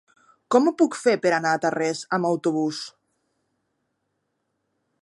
[0.53, 2.81] Com ho puc fer per anar a Tarrés amb autobús?